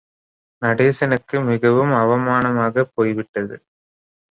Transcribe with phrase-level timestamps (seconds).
[0.61, 3.55] நடேசனுக்கு மிகவும் அவமானமாகப் போய்விட்டது.